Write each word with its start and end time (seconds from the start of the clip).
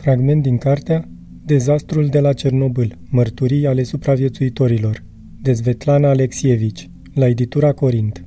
Fragment 0.00 0.42
din 0.42 0.58
cartea 0.58 1.08
Dezastrul 1.44 2.06
de 2.06 2.20
la 2.20 2.32
Cernobâl, 2.32 2.98
mărturii 3.10 3.66
ale 3.66 3.82
supraviețuitorilor, 3.82 5.04
de 5.42 5.52
Svetlana 5.52 6.08
Alexievici, 6.08 6.90
la 7.14 7.28
editura 7.28 7.72
Corint. 7.72 8.24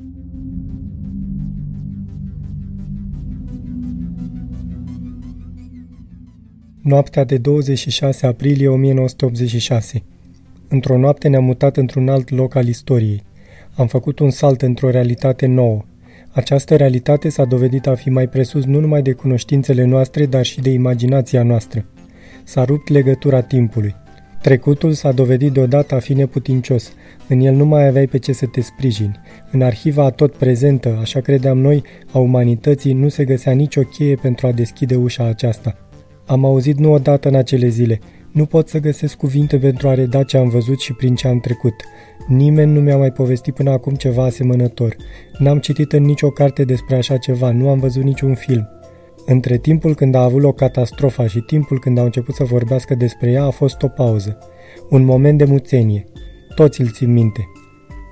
Noaptea 6.82 7.24
de 7.24 7.38
26 7.38 8.26
aprilie 8.26 8.68
1986. 8.68 10.04
Într-o 10.70 10.98
noapte 10.98 11.28
ne-am 11.28 11.44
mutat 11.44 11.78
într-un 11.78 12.10
alt 12.10 12.30
loc 12.30 12.56
al 12.56 12.68
istoriei. 12.68 13.24
Am 13.76 13.88
făcut 13.88 14.20
un 14.20 14.30
salt 14.30 14.62
într-o 14.62 14.90
realitate 14.90 15.46
nouă. 15.46 15.86
Această 16.34 16.76
realitate 16.76 17.30
s-a 17.30 17.46
dovedit 17.46 17.88
a 17.88 17.96
fi 17.96 18.10
mai 18.10 18.28
presus 18.28 18.64
nu 18.66 18.80
numai 18.80 19.02
de 19.02 19.12
cunoștințele 19.12 19.84
noastre, 19.84 20.26
dar 20.26 20.46
și 20.46 20.62
de 20.62 20.70
imaginația 20.70 21.44
noastră. 21.44 21.86
S-a 22.44 22.64
rupt 22.64 22.90
legătura 22.90 23.42
timpului. 23.42 23.96
Trecutul 24.42 24.92
s-a 24.92 25.12
dovedit 25.12 25.52
deodată 25.52 25.96
a 25.96 26.00
fi 26.00 26.14
neputincios. 26.14 26.94
În 27.28 27.40
el 27.40 27.54
nu 27.54 27.66
mai 27.66 27.88
aveai 27.88 28.08
pe 28.08 28.18
ce 28.18 28.32
să 28.32 28.46
te 28.46 28.62
sprijini. 28.62 29.20
În 29.52 29.62
arhiva 29.62 30.10
tot 30.10 30.36
prezentă, 30.36 30.98
așa 31.02 31.20
credeam 31.20 31.58
noi, 31.58 31.84
a 32.12 32.18
umanității, 32.18 32.94
nu 32.94 33.10
se 33.10 33.26
găsea 33.26 33.54
nicio 33.54 33.82
cheie 33.82 34.16
pentru 34.16 34.48
a 34.48 34.52
deschide 34.52 34.96
ușa 34.96 35.28
aceasta. 35.28 35.76
Am 36.26 36.46
auzit 36.46 36.78
nu 36.78 36.92
odată 36.92 37.28
în 37.28 37.36
acele 37.36 37.68
zile. 37.68 38.00
Nu 38.34 38.46
pot 38.46 38.70
să 38.70 38.80
găsesc 38.80 39.16
cuvinte 39.16 39.58
pentru 39.58 39.88
a 39.88 39.94
reda 39.94 40.24
ce 40.24 40.38
am 40.38 40.50
văzut 40.50 40.80
și 40.80 40.94
prin 40.94 41.16
ce 41.16 41.28
am 41.28 41.40
trecut. 41.40 41.74
Nimeni 42.28 42.72
nu 42.72 42.80
mi-a 42.80 42.98
mai 42.98 43.12
povestit 43.12 43.54
până 43.54 43.72
acum 43.72 43.94
ceva 43.94 44.24
asemănător. 44.24 44.96
N-am 45.38 45.60
citit 45.60 45.92
în 45.92 46.04
nicio 46.04 46.30
carte 46.30 46.64
despre 46.64 46.96
așa 46.96 47.18
ceva, 47.18 47.52
nu 47.52 47.70
am 47.70 47.80
văzut 47.80 48.04
niciun 48.04 48.36
film. 48.36 48.68
Între 49.26 49.58
timpul 49.58 49.96
când 49.96 50.16
a 50.16 50.24
avut 50.24 50.42
loc 50.42 50.56
catastrofa 50.56 51.28
și 51.28 51.40
timpul 51.40 51.80
când 51.80 51.98
au 51.98 52.06
început 52.06 52.36
să 52.36 52.44
vorbească 52.44 52.96
despre 52.96 53.32
ea 53.32 53.44
a 53.44 53.50
fost 53.50 53.82
o 53.82 53.88
pauză. 53.88 54.38
Un 54.90 55.04
moment 55.04 55.38
de 55.38 55.46
muțenie. 55.46 56.06
Toți 56.56 56.82
îl 56.82 56.88
țin 56.92 57.14
minte. 57.14 57.53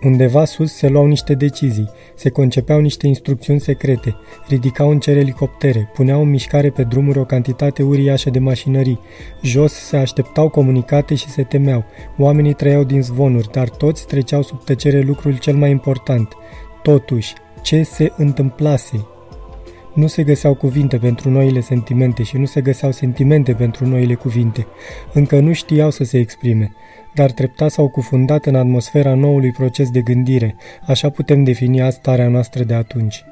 Undeva 0.04 0.46
sus 0.46 0.74
se 0.74 0.88
luau 0.88 1.06
niște 1.06 1.34
decizii, 1.34 1.90
se 2.16 2.30
concepeau 2.30 2.80
niște 2.80 3.08
instrucțiuni 3.08 3.60
secrete, 3.60 4.16
ridicau 4.48 4.90
în 4.90 5.00
cer 5.00 5.18
elicoptere, 5.18 5.90
puneau 5.94 6.22
în 6.22 6.30
mișcare 6.30 6.70
pe 6.70 6.84
drumuri 6.84 7.20
o 7.20 7.26
cantitate 7.26 7.84
uriașă 7.84 8.30
de 8.30 8.40
mașinării. 8.40 9.00
Jos 9.42 9.74
se 9.74 9.98
așteptau 9.98 10.50
comunicate 10.50 11.16
și 11.16 11.30
se 11.30 11.44
temeau. 11.44 11.84
Oamenii 12.18 12.54
trăiau 12.54 12.84
din 12.84 13.02
zvonuri, 13.02 13.52
dar 13.52 13.70
toți 13.70 14.08
treceau 14.08 14.42
sub 14.42 14.64
tăcere 14.64 15.02
lucrul 15.02 15.38
cel 15.38 15.56
mai 15.56 15.70
important. 15.70 16.34
Totuși, 16.84 17.34
ce 17.62 17.84
se 17.84 18.12
întâmplase? 18.18 19.06
Nu 19.94 20.08
se 20.08 20.24
găseau 20.24 20.54
cuvinte 20.54 20.98
pentru 20.98 21.30
noile 21.30 21.60
sentimente 21.60 22.24
și 22.24 22.38
nu 22.38 22.46
se 22.46 22.62
găseau 22.62 22.92
sentimente 22.92 23.54
pentru 23.54 23.88
noile 23.88 24.14
cuvinte. 24.14 24.68
Încă 25.14 25.40
nu 25.40 25.54
știau 25.54 25.90
să 25.90 26.04
se 26.04 26.18
exprime, 26.18 26.72
dar 27.14 27.32
treptat 27.32 27.72
s-au 27.72 27.90
cufundat 27.90 28.46
în 28.46 28.56
atmosfera 28.56 29.14
noului 29.14 29.52
proces 29.52 29.90
de 29.90 30.02
gândire, 30.02 30.56
așa 30.88 31.10
putem 31.10 31.44
defini 31.44 31.92
starea 31.92 32.28
noastră 32.28 32.64
de 32.64 32.74
atunci. 32.74 33.24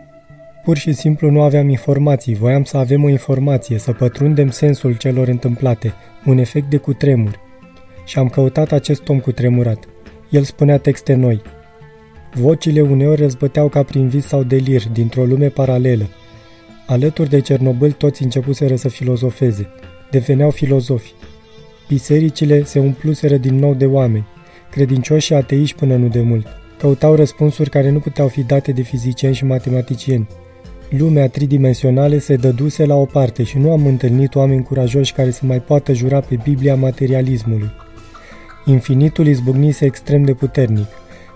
Pur 0.64 0.78
și 0.78 0.94
simplu 0.94 1.30
nu 1.30 1.42
aveam 1.42 1.70
informații, 1.70 2.36
voiam 2.36 2.64
să 2.64 2.78
avem 2.78 3.04
o 3.04 3.10
informație, 3.10 3.78
să 3.78 3.92
pătrundem 3.92 4.50
sensul 4.50 4.98
celor 4.98 5.28
întâmplate, 5.28 5.94
un 6.26 6.38
efect 6.38 6.70
de 6.70 6.78
cutremur. 6.78 7.40
Și 8.06 8.20
am 8.20 8.28
căutat 8.28 8.72
acest 8.72 9.10
om 9.10 9.20
cutremurat. 9.20 9.84
El 10.30 10.44
spunea 10.44 10.78
texte 10.78 11.14
noi. 11.14 11.42
Vocile 12.34 12.82
uneori 12.82 13.22
răzbăteau 13.22 13.68
ca 13.68 13.84
prin 13.84 14.08
vis 14.08 14.26
sau 14.26 14.44
delir, 14.44 14.88
dintr-o 14.92 15.24
lume 15.24 15.48
paralelă, 15.48 16.10
Alături 16.90 17.30
de 17.30 17.40
Cernobâl 17.40 17.92
toți 17.92 18.24
începuseră 18.24 18.76
să 18.76 18.90
filozofeze. 18.90 19.68
Deveneau 20.12 20.52
filozofi. 20.52 21.14
Bisericile 21.88 22.64
se 22.64 22.80
umpluseră 22.80 23.38
din 23.38 23.56
nou 23.56 23.74
de 23.74 23.86
oameni, 23.86 24.28
credincioși 24.72 25.26
și 25.26 25.34
ateiști 25.34 25.78
până 25.78 25.96
nu 25.96 26.08
de 26.08 26.22
mult. 26.22 26.48
Căutau 26.80 27.16
răspunsuri 27.16 27.70
care 27.70 27.90
nu 27.90 28.00
puteau 28.00 28.28
fi 28.28 28.44
date 28.44 28.72
de 28.72 28.82
fizicieni 28.82 29.36
și 29.36 29.46
matematicieni. 29.46 30.28
Lumea 30.90 31.30
tridimensională 31.30 32.18
se 32.18 32.36
dăduse 32.36 32.86
la 32.86 32.96
o 32.96 33.06
parte 33.06 33.44
și 33.44 33.58
nu 33.58 33.72
am 33.72 33.86
întâlnit 33.86 34.36
oameni 34.36 34.64
curajoși 34.64 35.14
care 35.14 35.32
să 35.32 35.46
mai 35.46 35.62
poată 35.62 35.94
jura 35.94 36.20
pe 36.20 36.38
Biblia 36.44 36.76
materialismului. 36.76 37.72
Infinitul 38.66 39.28
izbucnise 39.28 39.86
extrem 39.86 40.24
de 40.24 40.34
puternic. 40.34 40.88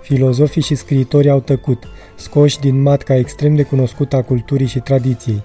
Filozofii 0.04 0.62
și 0.62 0.76
scriitorii 0.76 1.30
au 1.30 1.40
tăcut, 1.40 1.84
scoși 2.16 2.60
din 2.60 2.82
matca 2.82 3.16
extrem 3.16 3.56
de 3.56 3.64
cunoscută 3.64 4.16
a 4.16 4.22
culturii 4.22 4.68
și 4.68 4.80
tradiției. 4.80 5.42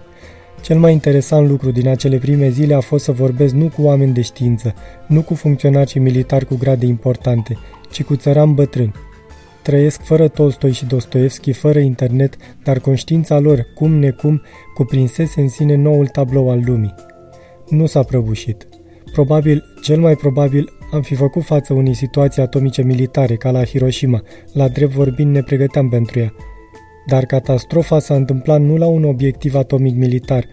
Cel 0.63 0.79
mai 0.79 0.93
interesant 0.93 1.49
lucru 1.49 1.71
din 1.71 1.89
acele 1.89 2.19
prime 2.19 2.49
zile 2.49 2.75
a 2.75 2.81
fost 2.81 3.05
să 3.05 3.13
vorbesc 3.13 3.55
nu 3.55 3.69
cu 3.77 3.83
oameni 3.83 4.13
de 4.13 4.21
știință, 4.21 4.75
nu 5.07 5.23
cu 5.23 5.35
funcționari 5.35 5.91
și 5.91 5.99
militari 5.99 6.47
cu 6.47 6.57
grade 6.57 6.87
importante, 6.87 7.59
ci 7.91 8.03
cu 8.03 8.17
țărani 8.17 8.55
bătrâni. 8.55 8.93
Trăiesc 9.63 10.03
fără 10.03 10.29
Tolstoi 10.29 10.73
și 10.73 10.85
Dostoevski, 10.85 11.53
fără 11.53 11.79
internet, 11.79 12.37
dar 12.63 12.79
conștiința 12.79 13.39
lor, 13.39 13.67
cum 13.75 13.93
necum, 13.93 14.43
cuprinsese 14.75 15.41
în 15.41 15.49
sine 15.49 15.75
noul 15.75 16.07
tablou 16.07 16.51
al 16.51 16.63
lumii. 16.65 16.95
Nu 17.69 17.87
s-a 17.87 18.03
prăbușit. 18.03 18.69
Probabil, 19.13 19.65
cel 19.83 20.01
mai 20.01 20.15
probabil, 20.15 20.73
am 20.91 21.03
fi 21.03 21.15
făcut 21.15 21.45
față 21.45 21.73
unei 21.73 21.95
situații 21.95 22.43
atomice 22.43 22.83
militare, 22.83 23.37
ca 23.37 23.51
la 23.51 23.65
Hiroshima. 23.65 24.23
La 24.53 24.69
drept 24.69 24.93
vorbind, 24.93 25.35
ne 25.35 25.43
pregăteam 25.43 25.89
pentru 25.89 26.19
ea. 26.19 26.35
Dar 27.07 27.25
catastrofa 27.25 27.99
s-a 27.99 28.15
întâmplat 28.15 28.61
nu 28.61 28.77
la 28.77 28.87
un 28.87 29.05
obiectiv 29.05 29.55
atomic 29.55 29.97
militar, 29.97 30.45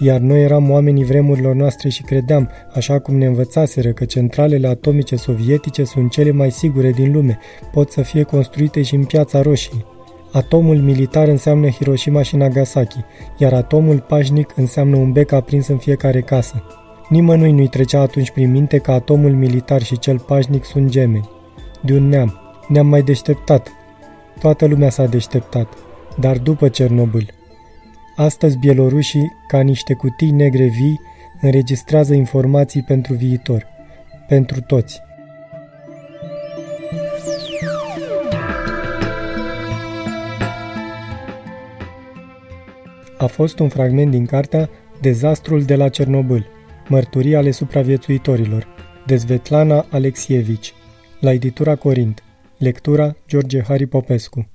iar 0.00 0.20
noi 0.20 0.42
eram 0.42 0.70
oamenii 0.70 1.04
vremurilor 1.04 1.54
noastre 1.54 1.88
și 1.88 2.02
credeam, 2.02 2.50
așa 2.74 2.98
cum 2.98 3.16
ne 3.16 3.26
învățaseră, 3.26 3.92
că 3.92 4.04
centralele 4.04 4.66
atomice 4.68 5.16
sovietice 5.16 5.84
sunt 5.84 6.10
cele 6.10 6.30
mai 6.30 6.50
sigure 6.50 6.90
din 6.90 7.12
lume, 7.12 7.38
pot 7.72 7.90
să 7.90 8.02
fie 8.02 8.22
construite 8.22 8.82
și 8.82 8.94
în 8.94 9.04
piața 9.04 9.42
roșie. 9.42 9.84
Atomul 10.32 10.76
militar 10.76 11.28
înseamnă 11.28 11.68
Hiroshima 11.68 12.22
și 12.22 12.36
Nagasaki, 12.36 13.04
iar 13.38 13.52
atomul 13.52 14.04
pașnic 14.08 14.52
înseamnă 14.56 14.96
un 14.96 15.12
bec 15.12 15.32
aprins 15.32 15.66
în 15.68 15.76
fiecare 15.76 16.20
casă. 16.20 16.62
Nimănui 17.10 17.52
nu-i 17.52 17.68
trecea 17.68 18.00
atunci 18.00 18.30
prin 18.30 18.50
minte 18.50 18.78
că 18.78 18.92
atomul 18.92 19.32
militar 19.32 19.82
și 19.82 19.98
cel 19.98 20.18
pașnic 20.18 20.64
sunt 20.64 20.90
gemeni. 20.90 21.28
De 21.82 21.92
un 21.92 22.08
neam. 22.08 22.40
Ne-am 22.68 22.86
mai 22.86 23.02
deșteptat. 23.02 23.72
Toată 24.40 24.66
lumea 24.66 24.90
s-a 24.90 25.06
deșteptat. 25.06 25.74
Dar 26.18 26.38
după 26.38 26.68
Cernobâl. 26.68 27.30
Astăzi 28.16 28.58
bielorușii, 28.58 29.32
ca 29.46 29.60
niște 29.60 29.94
cutii 29.94 30.30
negre 30.30 30.66
vii, 30.66 31.00
înregistrează 31.40 32.14
informații 32.14 32.82
pentru 32.82 33.14
viitor. 33.14 33.66
Pentru 34.28 34.60
toți. 34.60 35.00
A 43.18 43.26
fost 43.26 43.58
un 43.58 43.68
fragment 43.68 44.10
din 44.10 44.26
cartea 44.26 44.68
Dezastrul 45.00 45.62
de 45.62 45.74
la 45.74 45.88
Cernobâl 45.88 46.58
Mărturii 46.90 47.36
ale 47.36 47.50
supraviețuitorilor, 47.50 48.66
de 49.06 49.16
Svetlana 49.16 49.86
Alexievici, 49.90 50.74
la 51.20 51.32
editura 51.32 51.76
Corint, 51.76 52.22
lectura 52.58 53.16
George 53.28 53.62
Hari 53.62 53.86
Popescu. 53.86 54.50